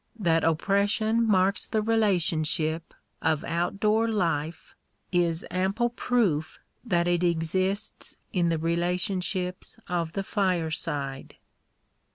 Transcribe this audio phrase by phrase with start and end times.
[0.17, 4.73] that oppression marks the relationships of out door life,
[5.11, 11.35] is ample proof that it exists in the relationships of the fireside.